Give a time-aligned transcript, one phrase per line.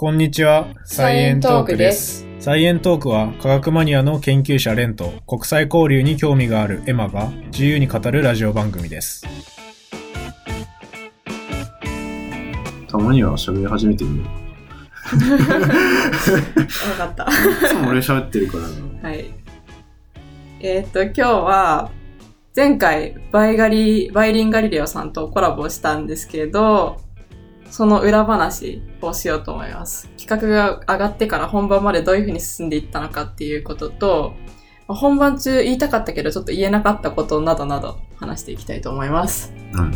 [0.00, 2.24] こんにちは、サイエントークです。
[2.38, 9.26] サイエントークは科学マニアの研究者レンと国際交流に興味があるエマが自由に語るラジオ番組です。
[12.86, 15.30] たまには喋り始めてみよう。
[16.90, 17.24] わかった。
[17.24, 17.26] い
[17.68, 19.08] つも俺喋ってるからな。
[19.08, 19.32] はい。
[20.60, 21.90] えーっと、今日は、
[22.54, 27.00] 前回、バイガリ、バイリンガリレオさんとコラボしたんですけど、
[27.70, 30.08] その裏話をしようと思います。
[30.18, 34.34] 企画が上がってから本番までどういう風に進んでいったのかっていうことと、
[34.86, 39.52] まあ本番中言いたかったけどちょっと言えなかったことなどなど話していきたいと思います。
[39.72, 39.92] うん。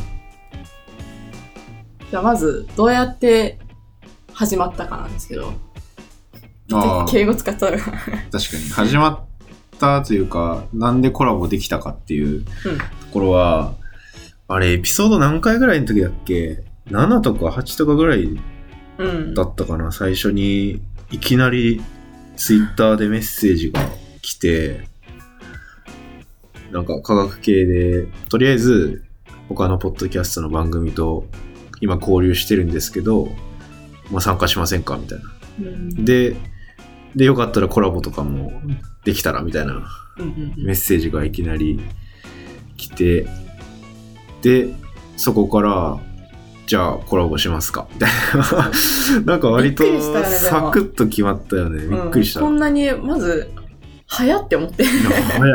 [2.10, 3.58] じゃあまず、どうやって
[4.34, 5.54] 始まったかなんですけど、
[7.08, 7.72] 敬語使っちゃう。
[7.72, 7.96] 確か
[8.30, 8.68] に。
[8.70, 9.20] 始まっ
[9.80, 12.50] たというか、なんでコラボできたかっていうと
[13.12, 13.74] ころは、
[14.46, 16.62] あれ、エピソード何回ぐらいの時だっけ？
[16.90, 18.38] ?7 とか8とかぐらい
[18.98, 19.34] うん。
[19.34, 21.82] だったかな、最初にいきなり
[22.36, 23.80] ツイッターでメッセージが
[24.20, 24.88] 来て、
[26.70, 29.04] なんか科学系で、とりあえず
[29.48, 31.26] 他のポッドキャストの番組と
[31.80, 33.28] 今交流してるんですけど、
[34.10, 35.24] まあ、参加しませんかみたいな。
[35.60, 36.36] うんで、
[37.14, 38.52] で、よかったらコラボとかも
[39.04, 39.86] できたらみたいな
[40.18, 41.80] うんうんうんメッセージがいきなり
[42.76, 43.26] 来て、
[44.42, 44.74] で、
[45.16, 46.00] そこから、
[46.72, 48.70] じゃあコラボしますかみたいな。
[49.30, 51.86] なんか割とサクッと決まったよね。
[51.86, 52.40] びっくりした。
[52.40, 53.50] うんこんなに、まず、
[54.06, 54.82] 早って思って。
[54.84, 55.52] 早い。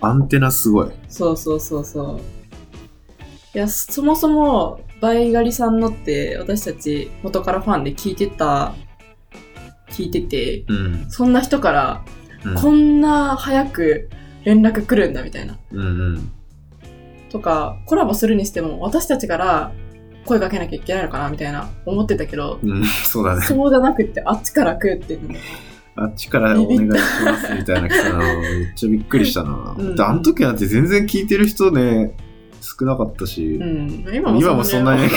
[0.00, 0.90] アンテナすごい。
[1.10, 2.20] そうそうそうそう。
[3.54, 8.74] いや、そもそも、バイガリさんのって、私たち元からファンで聞いてた、
[9.90, 11.06] 聞いてて、うん。
[11.10, 12.04] そんな人から、
[12.42, 14.08] うんこんな早く
[14.44, 15.58] 連絡来るんだみたいな。
[15.72, 16.32] うんうん。
[17.28, 19.72] とか、コラボするにしても、私たちから
[20.24, 23.42] 声かけなきゃいけないのかなみたいな思ってたけど、うん、そうだね。
[23.42, 25.38] そうじゃなくって、あっちから来るっていうの
[25.96, 26.84] あっちからお願いし
[27.24, 29.76] ますみたいな来たのめっちゃびっくりしたな。
[29.78, 32.16] うんであの時なんて全然聞いてる人ね、
[32.60, 34.04] 少なかったし、うん。
[34.12, 35.04] 今今もそんなに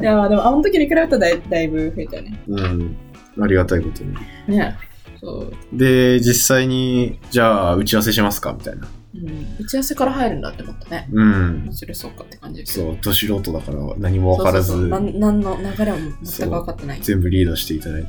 [0.00, 2.38] いや、でもあの時に比べたらだいだいぶ増えたよね。
[2.46, 2.96] うん、
[3.40, 4.14] ありがたいことに。
[4.46, 4.76] ね。
[5.20, 5.52] そう。
[5.76, 8.86] で、実際に、じゃあ打ち合わせしますかみたいな。
[9.22, 9.64] うん。
[9.64, 11.08] 打ち合わせから入るんだって思ったね。
[11.12, 11.72] うん面。
[11.72, 17.00] 白そうかって感じですそう、ど素人だから何も分からずそうそうそうなんなんの流れも全く分かってない。
[17.00, 18.08] 全部リードしていただいて。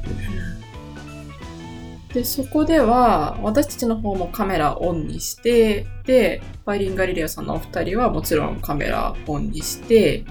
[2.13, 10.25] で、そこでは、私たちの方もカメラオンにして、で、バイリンガリレオさんのお二人はもちろんカメラオンにして、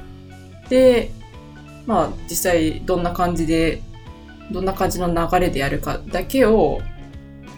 [0.69, 1.11] で、
[1.87, 3.81] まあ実際どんな感じで、
[4.51, 6.81] どんな感じの流れでやるかだけを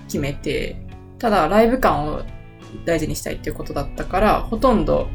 [0.07, 0.77] 決めて、
[1.19, 2.23] ただライブ感を
[2.85, 5.09] 大事にしたいっていうことだったから、ほとんど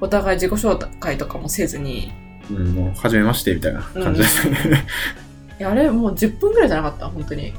[0.00, 2.12] お互い自己紹介とかもせずに、
[2.50, 4.56] うん、もう、初めましてみたいな感じですね。
[5.58, 7.08] いやあれもう10分ぐらいじゃなかった？
[7.08, 7.52] 本当に。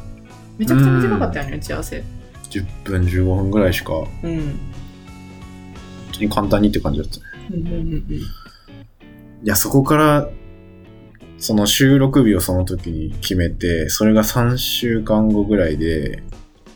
[0.58, 2.04] めちゃくちゃ短かったよね、打ち合わせ。
[2.50, 4.60] 10分、15分ぐらいしか、本うん。
[6.14, 7.24] 当に簡単にって感じだったね。
[7.52, 8.04] うんうんうんうん
[9.44, 10.30] いや、そこから、
[11.38, 16.24] その収録日をその時に決めて、それが3週間後ぐらいで、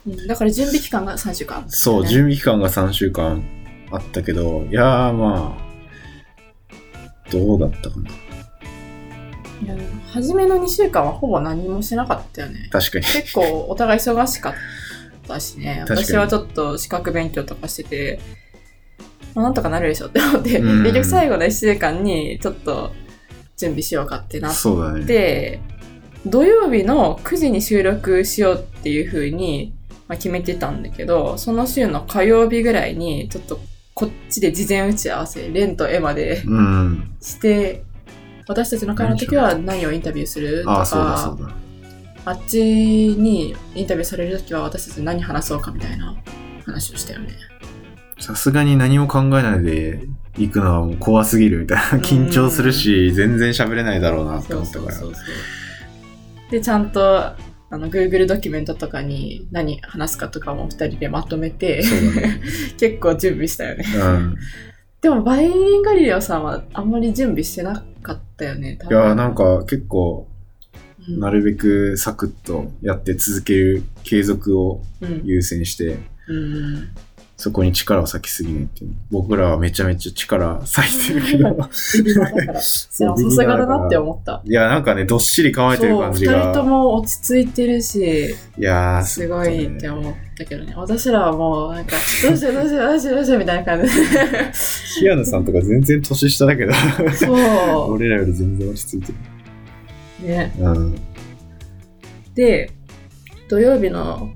[0.08, 3.44] うんだから準備期間が3週間、そう、準備期間が3週間
[3.92, 5.72] あったけど、いやーまあ、
[7.32, 8.10] どうだったかな。
[9.64, 9.76] いや
[10.08, 12.70] 初めの2週間はほぼ何もしなかったよね。
[12.72, 13.06] 確かに。
[13.06, 14.54] 結構お互い忙しかっ
[15.28, 15.82] たしね。
[15.88, 18.20] 私はちょっと資格勉強とかしてて、
[19.36, 22.92] まあ、なんとかなるでしょって思って、うん結局最後の1週間にちょっと
[23.56, 25.06] 準備しようかってなっそうだね。
[25.06, 25.62] て、
[26.26, 29.74] 土曜日の9時に収録しようっていう風に、
[30.12, 33.62] まあ、決めてたんだけど、その週の火曜日ぐらいに、ちょっと
[33.94, 37.16] こっちで事前打ち合わせ、レンとエマでうん。
[37.22, 37.86] して、
[38.46, 40.64] 私たちの会の時は何をインタビューする？
[40.64, 41.56] とか。
[42.26, 46.14] あっちにインタビューされる時は私たち何話そうかみたいな
[46.66, 47.30] 話をしたよね。
[48.20, 50.02] さすがに何も考えないで
[50.38, 51.84] 行くのはもう怖すぎるみたいな。
[52.00, 54.98] 緊張するし、全然喋れないだろうなって思ったから。
[56.50, 57.32] で、ちゃんと、
[57.72, 62.42] あの、Google ドキュメントとかに何話すかとかも二人でまとめて、ね。
[62.78, 63.86] 結構準備したよね。
[63.96, 64.36] うん。
[65.00, 75.98] でも、バイリンガリレオさんはあんまり準備してなかったよね、いや、なんか結構、うんなるべくサクッとやって続ける継続をうん優先して、
[76.28, 76.90] うん。
[77.42, 78.92] そこに力を割きすぎないっていう。
[79.10, 81.58] 僕らはめちゃめちゃ力割いてるけど。
[81.74, 82.60] さ
[82.92, 84.44] すがだなって思った。
[84.46, 86.64] いや、なんかね、どっしり構えてるそう、感じ二人とが。
[86.66, 90.76] も落ち着いてるし、いやー、すごいって思ったけどね。
[90.78, 94.54] 私らはもう、なんか、どうしようどうしようどうしようどうしようみたいな感じで。
[94.54, 96.74] シアヌさんとか全然年下だけど、
[97.16, 97.94] そう。
[97.94, 99.14] 俺らより全然落ち着いて
[100.22, 100.28] る。
[100.28, 100.54] ね。
[100.60, 100.96] うん。
[102.36, 102.72] で、
[103.50, 104.30] 土曜日の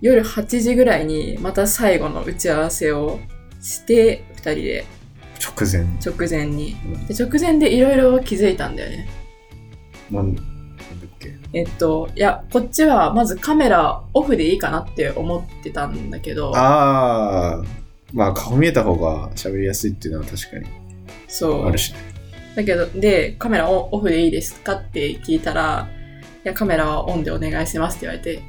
[0.00, 3.18] 夜8時ぐらいにまた最後の打ち合わせを
[3.60, 4.84] して、2人で
[5.40, 5.84] 直前。
[6.04, 6.76] 直前に。
[6.84, 9.08] うんで直前でいろいろ気づいたんだよね。
[10.10, 10.44] なんだっ
[11.18, 11.34] け？
[11.52, 17.62] えっと、いや、こっちはまずカメラオフでいいかなって思ってたんだけど、ああ。
[18.12, 20.66] まあ、顔見えた方が喋りやすいっていうのは確かに
[21.26, 21.78] そうある。
[21.78, 21.98] しね。
[22.54, 25.95] だけど、で、カメラオオフでいいですかって聞いたら、い
[26.46, 28.42] や、カメラはオンでお願いしますって言われて、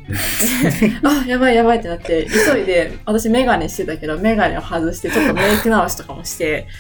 [1.04, 6.68] あ、やばいやばいってなって、急いで、私メガネしてたけど、メガネを外して、ちょっとメイク直しとかもして、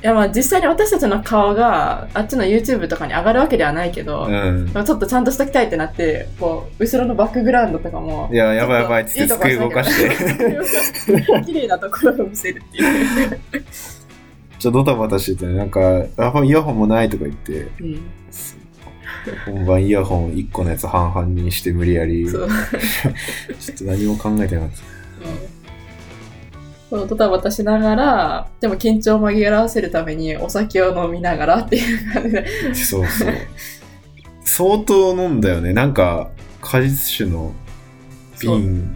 [0.00, 4.70] いや、まあ実際に私たちの顔が、あっちの YouTube とかに上がるわけではないけど、うん。
[4.72, 10.10] ちょっとちゃんとしときたいってなって、こう、後ろのバックグラウンドとかもい、や、やばいやばいって机動かして。
[10.10, 13.40] て、綺麗なところを見せるっていう。
[14.58, 15.80] ちょっとドタバタしてて、なんか、
[16.16, 18.00] あ、イヤホンもないとか言って、うん、
[19.46, 22.44] 本番イヤホン1個のやつ半々にして無理やり、 ちょ。
[22.44, 22.48] っ
[23.76, 24.76] と何も考えてなかった。
[26.90, 32.46] そうドタバタしながら、でも緊張を紛らわせるためにお酒を飲みながらっていう感じで。
[32.74, 33.32] そうそう。
[34.40, 35.74] 相当飲んだよね。
[35.74, 36.30] なんか、
[36.62, 37.52] 果実酒の
[38.40, 38.94] 瓶。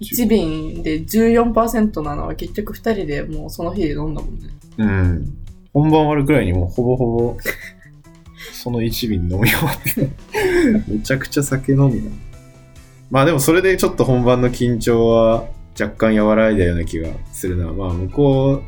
[0.00, 4.48] 1瓶で14%なのは結局2人でもうその日で飲んだもんね。
[4.78, 5.38] うん。
[5.72, 7.36] 本番終わるくらいにもうほぼほぼ、
[8.56, 10.08] その1瓶飲み終わって。
[10.90, 12.10] めちゃくちゃ酒飲んだ。
[13.10, 15.46] まあでもそれでちょっと本番の緊張は
[15.78, 17.72] 若干和らいだような気がするな。
[17.72, 18.62] まあ向こ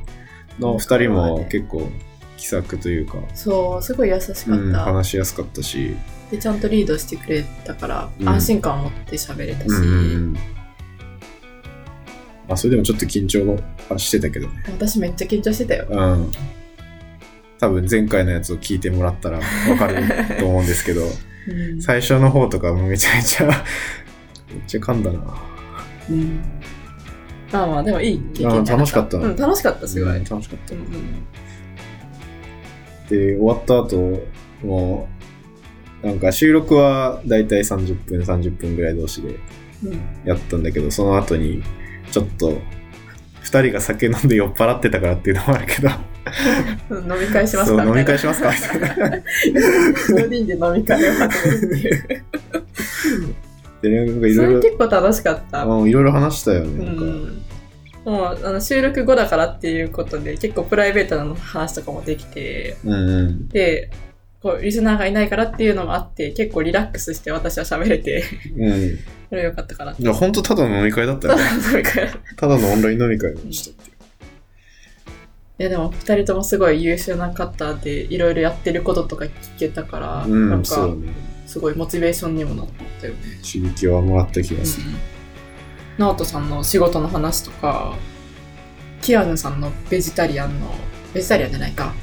[0.58, 1.90] うの2人も結構
[2.37, 4.52] 気さくというか、そう、すごい優しかった。
[4.52, 5.96] うん、話しやすかったし、
[6.31, 10.32] で、ちゃんとリードしてくれたから、うん安心感を持って喋れたし、うん。
[12.46, 13.58] まあそれでもちょっと緊張
[13.88, 14.62] はしてたけどね。
[14.67, 15.87] 私めっちゃ緊張してたよ。
[15.88, 16.31] うん。
[17.61, 19.45] 多分前回のやつを聞いてもらったらわ
[19.77, 19.97] かる
[20.39, 21.03] と思うんですけど、
[21.49, 21.83] うん。
[21.83, 23.55] 最初の方とかもめちゃめちゃ、めっ
[24.67, 25.21] ちゃ噛んだな。
[26.11, 26.41] うん。
[27.51, 29.19] まあまあ、でもいい経験じゃ楽しかった。
[29.19, 30.17] うん、楽しかった、すごい。
[30.17, 30.75] うん楽しかった。
[30.75, 30.79] う。
[30.79, 30.89] んうん。
[33.09, 34.23] で、終わった後、
[34.63, 35.09] も
[36.03, 39.35] う、なんか収録はだいたい30分、30分ぐらい同士で
[39.85, 40.01] うん。
[40.25, 41.63] やったんだけど、その後に、
[42.13, 42.61] ちょっと、
[43.41, 46.18] 二人が酒飲んで酔っ払ってたからっていうのもあるけど、うん
[46.91, 47.85] 飲み会しますか？
[47.85, 48.51] 飲み会しますか？
[48.51, 49.07] みたいな。
[49.17, 52.29] 4人で飲み会を始めるっていう。
[53.83, 55.65] で、なんかいそれろいろ、結構楽しかった。
[55.65, 56.85] うんいろいろ話したよね。
[56.85, 57.43] うなんかん。
[58.05, 63.49] もうあの収録後だからっていうことで結構プライベートな話とかもできて、うんうん。
[63.49, 63.91] で、
[64.43, 68.25] こうリスナーがいないからっていうのもあって結構リラックスして私は喋れて、
[68.57, 68.99] うん。
[69.29, 69.93] それよかったかな。
[69.93, 71.43] いや、ほんとただの飲み会だったよね。
[71.73, 73.85] 飲み会ただのオンライン飲み会をした
[75.59, 80.89] いやでも二人ともすごい優秀な方でいろいろやってることとか聞けたから、うん、なんか。
[81.47, 82.67] すごいモチベーションにもなっ
[83.01, 83.21] たよね。
[83.43, 84.87] 刺激はもらった気がする。
[85.97, 87.97] ナオトさんの仕事の話とか、
[89.01, 90.71] キアヌさんのベジタリアンの、
[91.15, 91.95] ベジタリアンじゃないか。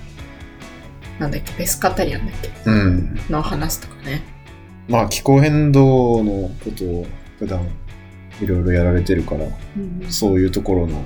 [1.20, 2.50] なんだっけ、ペスカタリアンだっけ？
[2.66, 3.20] うん。
[3.30, 4.24] の話とかね。
[4.90, 7.06] まあ、気候変動のことを
[7.38, 7.62] 普段
[8.42, 9.46] いろいろやられてるから、
[10.10, 11.06] そういうところの、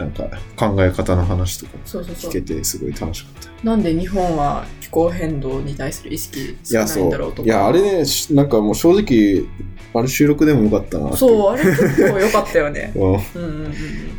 [0.00, 0.24] なんか
[0.56, 2.40] 考え方の話とか聞け。
[2.40, 3.50] てすごい楽しかった。
[3.64, 7.36] なんで日本は気候変動に対する意識い少ないんだろうと。
[7.36, 7.42] か。
[7.42, 9.44] ういや、あれね、しなんかもう正直、
[9.92, 11.14] あれ収録でもよかったな。
[11.16, 12.92] そう、あれ結構良かったよね。
[12.96, 13.02] うん。
[13.02, 13.20] うんうん
[13.66, 13.74] うん。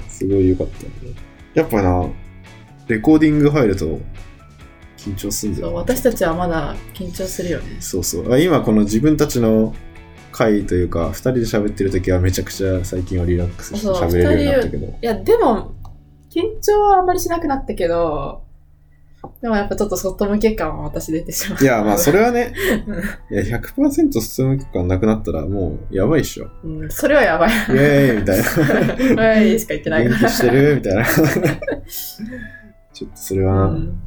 [0.08, 0.90] すごいよかった、ね。
[1.56, 2.08] やっぱな、
[2.88, 4.00] レコーディング入ると
[4.98, 5.78] 緊張すんだそうよな。
[5.80, 7.78] 私たちはまだ緊張するよね。
[7.80, 8.32] そうそう。
[8.32, 9.74] あ今この自分たちの
[10.32, 14.86] 回というか、二人で喋ってる時はめちゃくちゃ最近はリラックスして喋れるようになったけど。
[14.88, 15.74] いや、でも、
[16.32, 18.44] 緊張はあんまりしなくなったけど、
[19.42, 21.64] でもやっぱちょっと外向け感は私出てしまう。
[21.64, 22.54] いや、まあそれはね、
[23.30, 26.50] いや100%進む感なくなったらもうやばいっしょ。
[26.64, 27.50] うん、それはやばい。
[27.50, 29.24] イェーイみたいな。
[29.24, 30.20] はい、しか言ってないから。
[30.20, 31.06] 元気してるみたいな。
[32.94, 34.00] ちょっとそれはな、うん、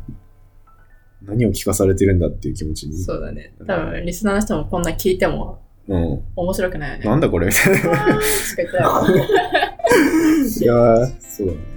[1.22, 2.96] 何を聞かされてるんだっていう気持ちに。
[2.96, 3.54] そうだね。
[3.66, 6.22] 多分、リスナーの人もこんな聞いてもうん。
[6.34, 7.04] 面白くないよね。
[7.04, 7.78] なんだこれみたいな。
[7.80, 9.18] しか言ってない。
[10.60, 11.73] いやー、そうだね。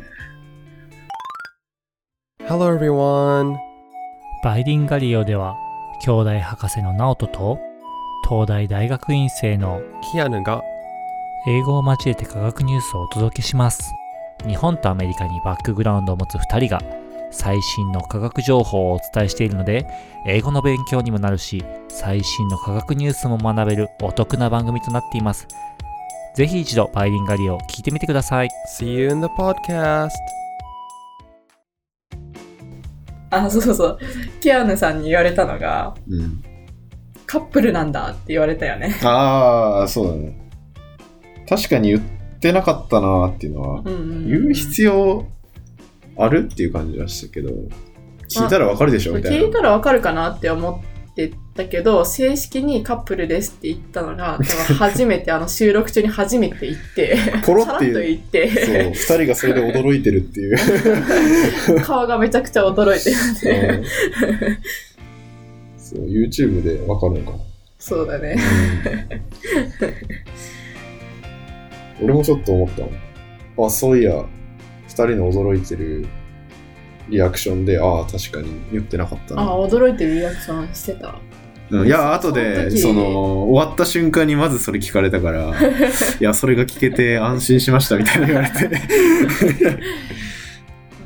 [2.49, 3.57] Hello everyone.
[4.41, 5.57] バイリンガリオでは
[6.01, 7.59] 兄弟博士のナオトと
[8.23, 9.81] 東大大学院生の
[10.13, 10.63] キアヌが
[11.45, 13.91] 英語を交えて科学ニュースをお届けします
[14.47, 16.81] 日本とアメリカにバックグラウンドを持つ2人が
[17.31, 19.85] 最新の科学情報をお伝えしているので
[20.25, 25.49] 英語の勉強にもなるし最新の科学ニュースも学べるお得な番組となっています
[26.33, 28.49] ぜひ一度バイリンガリオを聞いてみてください
[28.79, 30.36] See you in the podcast.
[33.29, 33.99] あ、そうそうそう。
[34.39, 36.43] キアヌさんに言われたのが、うん。
[37.25, 38.95] カップルなんだって言われたよね。
[39.03, 40.37] ああ、そうだね。
[41.49, 42.01] 確かに言っ
[42.39, 45.27] てなかったなーっていうのは、うんうんうん言う必要
[46.17, 47.49] あるっていう感じはしたけど、
[48.29, 49.37] 聞いたらわかるでしょみたいな。
[49.45, 50.83] 聞いたらわかるかなって思
[51.25, 57.91] ってたけど、正式にカップルですって言ったのが、多分初めて、あの収録中に初めて言って、ポロって。
[57.91, 60.57] 言って、そう、二人がそれで驚いてるっていう。
[61.81, 63.89] 顔がめちゃくちゃ驚いてるんで。
[65.77, 67.43] そう、YouTube でわかるのかな。
[67.79, 68.37] そうだね。
[72.01, 73.63] 俺もちょっと思った。
[73.65, 74.23] あ、そういや、
[74.87, 76.05] 二人の驚いてる
[77.09, 79.51] リアクションで、ああ、確かに言ってなかったあ、な。
[79.57, 81.19] 驚いてるリアクションしてた。
[81.69, 85.51] うんいや、後で、その終わった瞬間にまずそれ聞かれたから、
[86.19, 88.69] いや、それが聞けて安心しましたみたいな言われて。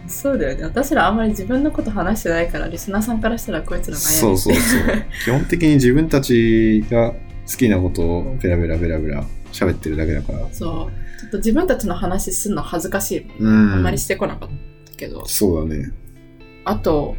[0.07, 0.63] そうだよね。
[0.65, 4.81] 私らあんまり自分のこと話してないから、リスナーさんからしたらこいつら悩そうそうそう。
[5.25, 7.15] 基本的に自分たちが好
[7.57, 10.39] きなことをベラベラベラベラ喋ってるだけだから。
[10.51, 11.19] そう。
[11.19, 13.25] ちょっと自分たちの話すんの恥ずかしい。
[13.39, 13.73] うん。
[13.73, 14.70] あんまりしてこなかった
[15.01, 15.25] けど。
[15.25, 15.91] そうだね。
[16.63, 17.15] あと、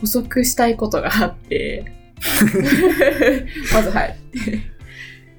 [0.00, 1.86] 補足したいことがあって、
[3.72, 4.16] まずはい。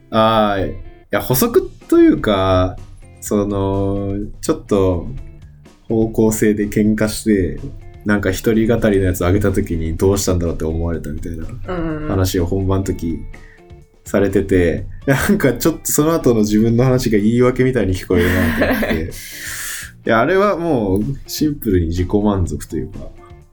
[0.09, 0.73] ああ、い
[1.11, 2.75] や、補足というか、
[3.21, 5.07] その、ちょっと
[5.87, 7.59] 方向性で喧嘩して、
[8.05, 12.07] なんか一人語りのやつ上げた時にどうしたんだろうって思われたみたいなうん。
[12.07, 13.19] 話を本番の時
[14.03, 19.11] されてて、なんかちょっとその後の自分の話が言い訳みたいに聞こえるなと思って。
[20.05, 22.99] いや、あれはもうシンプルに自己満足というか、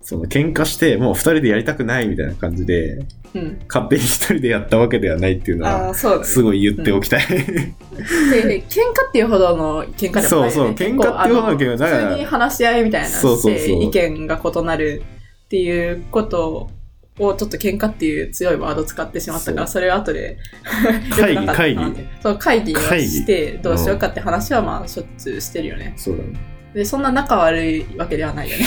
[0.03, 3.05] その喧嘩してもう二人でやりたくないみたいな感じで、
[3.35, 3.61] うん。
[3.67, 5.95] 勝手に一人でやったわけではないっていうのは。
[5.95, 7.27] すごい言っておきたい。
[7.27, 10.29] で、喧嘩っていうほどの喧嘩でもないよね。
[10.29, 15.03] そうそう喧嘩っていうほどの喧嘩だから普通に話し合いみたいなそうそうそうして意見が異なる
[15.47, 16.71] っていうこと
[17.19, 20.39] をちょっと喧嘩っていう強いワード使ってしまったから、そそれを後で
[21.11, 25.93] 会議良くなかったなってそう、会議を会議してどうしようかって話はまあしょっちゅうしてるよね。
[25.97, 26.53] そうだね。
[26.75, 28.65] で、そんな仲悪いわけではないよね。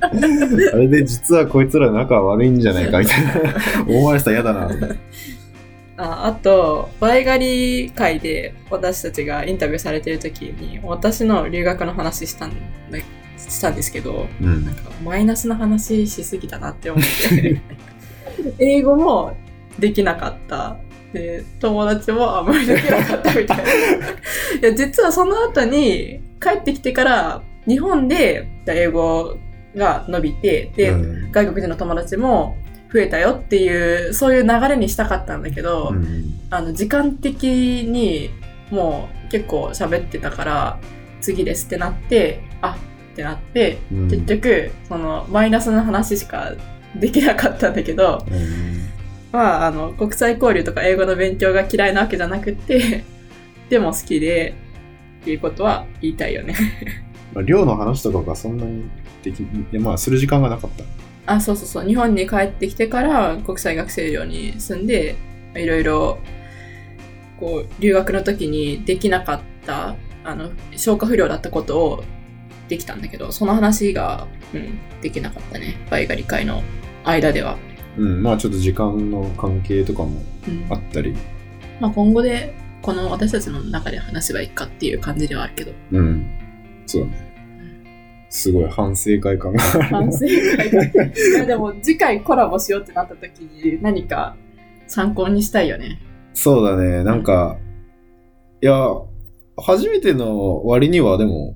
[0.72, 3.32] あれで実はこいつら仲悪いんじゃないかみたいな
[3.86, 4.70] 思われてたら嫌だな。
[5.98, 12.56] ああと、バイガリ会で私たちがインタビューされてる時に、私の留学の話したんだ
[13.50, 14.74] したんですけど、うんなん。
[14.74, 17.60] かマイナスな話しすぎたなって思って。
[18.58, 19.36] 英語も
[19.78, 20.76] できなかった。
[21.12, 23.62] で、友達もあんまりできなかったみたいな。
[23.62, 23.66] い
[24.62, 29.36] や、実はその後に帰ってきてから、日本で英語
[29.76, 32.58] が伸びて、で、うん外国人の友達も
[32.92, 38.30] 増えたよっていう、そういう流れにしたかったんだけど、うんあの、時間的に
[38.70, 40.78] もう結構喋ってたから、
[41.20, 42.76] 次ですってなって、あ
[43.12, 46.52] ってなって、うん結局、その、マイナスの話しか
[46.96, 48.72] できなかったんだけど、うん
[49.32, 53.04] まあ、あの、国際交流とか英語の勉強が嫌いなわけじゃなくて、
[53.70, 54.54] でも好きで、
[55.22, 56.54] っていうことは言いたいよね。
[57.32, 58.84] まあ、寮の話とかがそんなに
[59.22, 60.84] でき、いやまあ、する時間がなかった。
[61.34, 61.86] あ、そうそうそう。
[61.86, 65.14] 日本に帰ってきてから国際学生寮に住んで、
[65.54, 66.18] いろいろ、
[67.40, 72.04] こう、留学の時にできなかった、あの、消化不良だったことを
[72.72, 75.76] できたんだけど、その話が、うん、できなかったね。
[75.90, 76.62] バイガリ会の
[77.04, 77.58] 間では。
[77.98, 81.14] うん、まあちょっと時間の関係とかもうんあったり。
[81.80, 85.72] まあ今後で、この私たちの中で話せばいいかっていう感じではあるけど。
[85.92, 86.26] うん。
[86.86, 88.26] そうだね。
[88.30, 89.82] すごい反省会感がある。
[89.82, 91.04] 反省会が。
[91.04, 94.34] いやでも次回コラボしようってなった時に何か
[94.86, 96.00] 参考にしたいよね。
[96.32, 97.04] そうだね。
[97.04, 97.58] なんか、
[98.62, 98.88] いや、
[99.58, 101.54] 初めての割にはでも、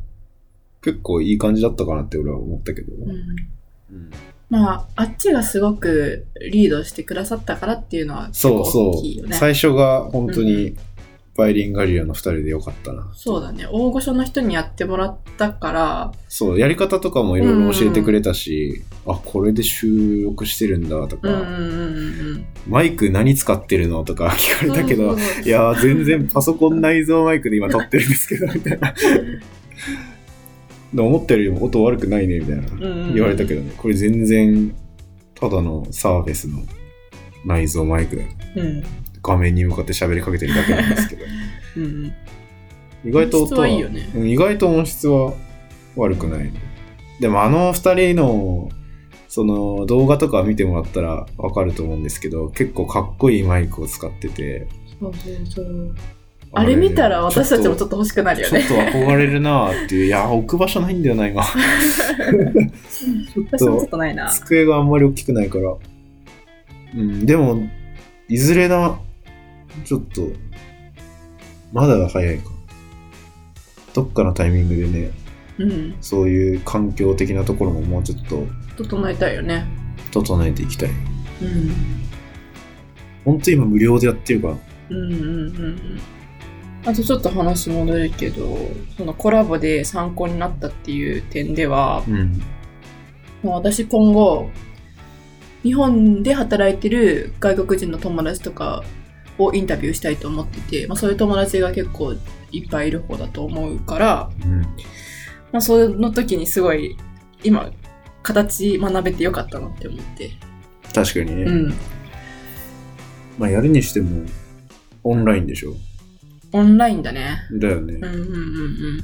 [0.86, 2.92] 結構いい感じだったかなって俺は思ったけど。
[2.94, 4.10] うんうん
[4.48, 8.96] まあ、あっちがすごくリードしてくださったからっていうのは結構そうそう。
[8.98, 9.36] 大きいよね。
[9.36, 10.76] 最初が本当に
[11.36, 13.10] バイリンガリアの二人でよかったな。
[13.12, 13.66] そうだね。
[13.68, 24.72] 大御所の人にやってもらったから、そう、やり方とかもいろいろ教えてくれたし、あ、これで収録してるんだとか、うんうんうんうんマイク何使ってるのとか 聞かうん。
[24.74, 28.94] れたけど、そうそうそういやー全然パソコン内蔵マイクで今撮ってるんですけど、みたいな。
[30.94, 34.74] で思ったよりも音悪くないね、みたいな言われたけどね、これ全然
[35.34, 36.58] ただのサーフェスの
[37.44, 38.28] 内蔵マイクだよ。
[38.56, 38.84] うん
[39.22, 41.24] 画面に向かって喋りかけてるだけなんですけど。
[41.78, 42.12] うんうん。
[43.04, 44.08] 意外と音はね。
[44.14, 45.34] うん意外と音質は
[45.96, 46.52] 悪くない。
[47.20, 48.68] でもあの二人の
[49.28, 54.68] その動画とか見てもらったらわかると思うんですけど、結構かっこいいマイクを使ってて、
[55.00, 55.94] そうそうそう。
[56.52, 58.64] あれ見たら私たちもちょっっと欲しくなるよね。
[58.64, 60.06] ちょっと憧れるなーっていう。
[60.06, 61.44] いや、置く場所ないんだよな、今。
[61.44, 61.50] ち
[63.50, 64.36] 私もちょっとないなと、。
[64.36, 65.74] 机があんまり大きくないから。
[66.96, 67.68] うん、でも、
[68.28, 68.98] いずれな、
[69.84, 70.30] ちょっと、
[71.72, 72.50] まだ早いか。
[73.92, 75.10] どっかのタイミングでね、
[75.58, 75.94] うん。
[76.00, 79.66] そういう環境的なところももうちょっと整えたいよね。
[80.10, 80.90] 整えていきたい。
[80.90, 81.72] うん。
[83.24, 84.54] ほんと今無料でやってるから。
[84.90, 85.30] うんうんうんう
[85.68, 86.00] ん。
[86.86, 88.56] あとちょっと話戻るけど、
[88.96, 92.40] そのコラボで参考になったっていう点では、うん。
[93.42, 94.48] もう私今後、
[95.64, 98.84] 日本で働いてる外国人の友達とか
[99.36, 102.14] をインタビューしたいと思ってて、まあそういう友達が結構
[102.52, 104.60] いっぱいいる方だと思うから、うん。
[104.60, 104.68] ま
[105.54, 106.96] あその時にすごい
[107.42, 107.72] 今、
[108.22, 110.30] 形学べてよかったなって思って。
[110.94, 111.42] 確かにね。
[111.42, 111.74] うん。
[113.38, 114.24] まあやるにしても、
[115.02, 115.74] オンラインでしょ。
[116.52, 117.38] オンラインだね。
[117.52, 117.94] だよね。
[117.94, 119.00] うんうんうん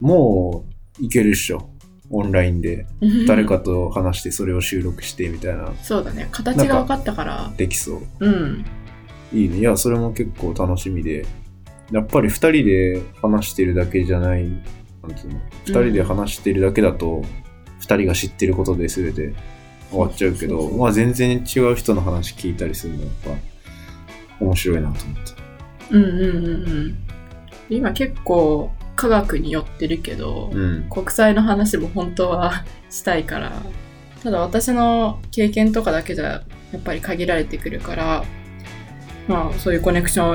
[0.00, 0.64] も
[1.00, 1.70] う、いけるっしょ。
[2.10, 2.86] オンラインで。
[3.00, 3.26] うん。
[3.26, 6.28] 誰かと話してそれを収録してみたいな、そうだね。
[6.30, 7.52] 形が分かったから。
[7.56, 8.02] できそう。
[8.20, 8.64] うん。
[9.32, 9.58] いいね。
[9.58, 11.26] いや、それも結構楽しみで。
[11.90, 15.40] やっぱり二人で話してるだけじゃない、なんつうの？
[15.64, 17.24] 二人で話してるだけだと、
[17.80, 19.32] 二人が知ってることで全て
[19.90, 23.30] 終わっちゃうけど、まあ全然違う人の話聞いたりするのやっぱ
[24.44, 25.47] 面白いなと思った。
[25.90, 26.50] うんうんうんう
[26.88, 26.96] ん。
[27.70, 30.86] 今結構科学に寄ってるけど、うん。
[30.90, 33.52] 国際の話も本当はしたいから、
[34.22, 38.24] ただ私の経験とかだけじゃやっぱり限られてくるから、
[39.28, 40.34] まあそういうコネクションを、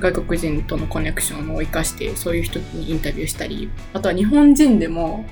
[0.00, 5.26] 外国人とのコネクションを活かして、そういう人にインタビューしたり、あとは日本人でも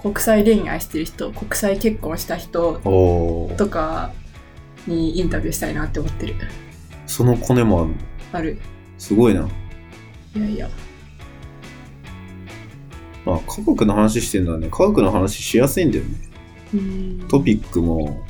[0.00, 2.80] 国際恋愛してる人、国際結婚した人
[3.56, 4.12] とか
[4.86, 6.34] にインタビューしたいなって思ってる。
[7.06, 7.94] そのコネもあるの？
[8.32, 8.58] ある。
[8.98, 9.48] すごいな。
[10.36, 10.68] いやいや。
[13.24, 16.10] まあ、科学の話してるのはね、科学の話しやすいんだよね。
[16.74, 18.24] うんトピックも、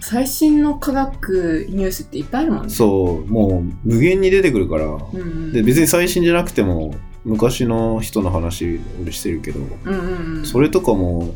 [0.00, 2.68] 最新の科学ニュースっていっぱいあるもんね。
[2.68, 5.52] そう、もう無限に出てくるから、うんうん。
[5.52, 6.94] で、別に最新じゃなくても、
[7.24, 10.46] 昔の人の話俺してるけど、うんうんうん。
[10.46, 11.34] それとかも、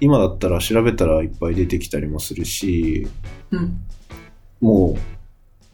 [0.00, 3.08] 今だったら調べたらいっぱい出てきたりもするし、
[3.50, 3.80] うん。
[4.60, 4.98] もう、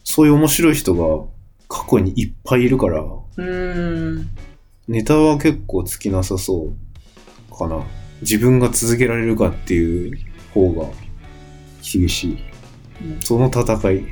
[0.03, 1.25] そういう面白い人が
[1.71, 4.29] 過去にいっぱいいるから、うーん。
[4.89, 6.73] ネタは結構尽きなさそ
[7.53, 7.85] うかな。
[8.19, 10.17] 自分が続けられるかっていう
[10.53, 10.85] 方が
[11.81, 12.37] 厳しい。
[13.01, 14.03] うんその戦い。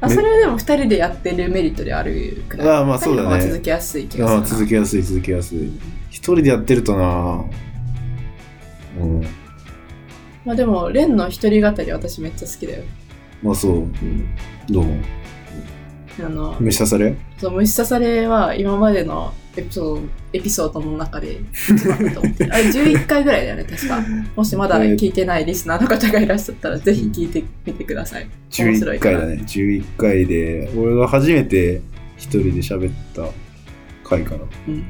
[0.00, 2.68] あ、ねそれはでも二人でやってるメリットであるくらい。
[2.68, 4.44] ああまあそうだね続けやすい気がするな。
[4.44, 5.58] ああ続けやすい続けやすい。
[6.10, 7.44] 一人でやってるとな
[9.00, 9.22] うん。
[10.44, 12.84] まあでも、レンの一人語り私めっちゃ好きだよ。
[13.42, 13.88] まあそう。
[14.70, 15.17] どうも。
[16.20, 22.52] あの、虫刺されそう虫刺されは今までのエピソードエピソードの中で一番だと思ってる。
[22.54, 24.04] あれ11回ぐらいだよね、確か。
[24.36, 28.28] もしまだ聞いてないリスナーの方がいらっしゃったら、ぜひ聞いてみてください。
[28.58, 29.18] 面白11いから。
[29.20, 29.42] 回だね。
[29.46, 31.80] 11回で、俺が初めて
[32.16, 33.28] 一人で喋った
[34.04, 34.42] 回かな。
[34.68, 34.84] うん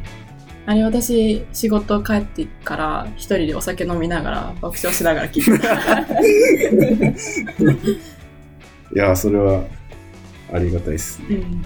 [0.67, 6.03] あれ私、仕事帰ってから一人でお酒飲みながら爆笑しながら聞いてた。
[8.95, 9.65] いや、それは
[10.53, 11.37] ありがたいっすね。
[11.37, 11.63] うん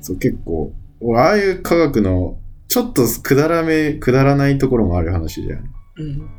[0.00, 5.74] そう、結構、俺ああいう科学の、ちょっとくだらめ、くだらないところもある話じゃん。
[5.98, 6.30] うん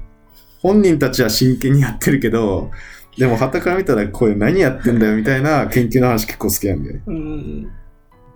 [0.60, 2.71] 本人たちは真剣にやってるけど、
[3.17, 7.04] でも、旗から見たら、これ何やってんだよみたいな研究の話結構好きなんだよね。
[7.08, 7.63] うん。
[7.63, 7.69] だ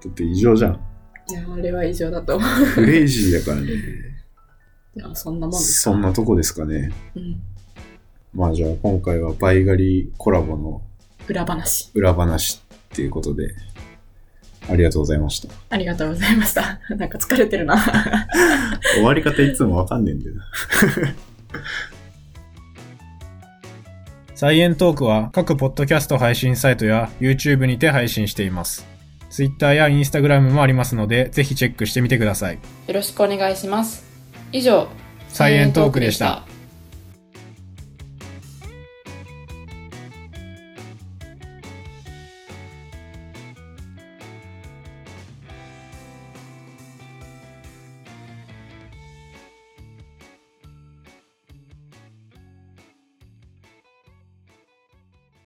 [0.07, 0.79] って異常じゃん。
[1.29, 3.71] いや、あれは異常だと思クレイジーだからね。
[3.71, 3.75] う。
[4.99, 5.81] いや、そんなもんです。
[5.81, 6.91] そんなとこですかね。
[7.15, 7.41] うん。
[8.33, 10.81] まあじゃあ今回はバイガリコラボの
[11.27, 11.91] 裏話。
[11.93, 13.53] 裏話っていうことで、
[14.69, 15.53] ありがとうございました。
[15.69, 16.79] ありがとうございました。
[16.95, 17.77] なんか疲れてるな。
[18.95, 20.43] 終わり方いつもわかんねえんだよな。
[24.35, 28.87] サイエントークは各ポッドキャスト配信サイトや YouTube にて配信しています。
[29.29, 32.55] Twitter や Instagram もありますので、ぜひチェックしてみてください。
[32.55, 32.59] よ
[32.93, 34.03] ろしくお願いします。
[34.51, 34.87] 以上、
[35.29, 36.43] サイエントークでした。